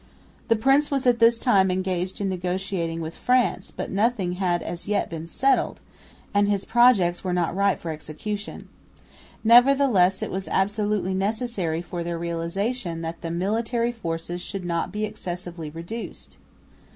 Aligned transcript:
The 0.47 0.55
prince 0.55 0.89
was 0.89 1.05
at 1.05 1.19
this 1.19 1.37
time 1.37 1.69
engaged 1.69 2.19
in 2.19 2.27
negotiating 2.27 3.01
with 3.01 3.15
France, 3.15 3.69
but 3.69 3.91
nothing 3.91 4.31
had 4.31 4.63
as 4.63 4.87
yet 4.87 5.11
been 5.11 5.27
settled, 5.27 5.79
and 6.33 6.47
his 6.49 6.65
projects 6.65 7.23
were 7.23 7.33
not 7.35 7.55
ripe 7.55 7.77
for 7.79 7.91
execution. 7.91 8.67
Nevertheless 9.43 10.23
it 10.23 10.31
was 10.31 10.47
absolutely 10.47 11.13
necessary 11.13 11.83
for 11.83 12.03
their 12.03 12.17
realisation 12.17 13.03
that 13.03 13.21
the 13.21 13.29
military 13.29 13.91
forces 13.91 14.41
should 14.41 14.65
not 14.65 14.91
be 14.91 15.05
excessively 15.05 15.69
reduced. 15.69 16.37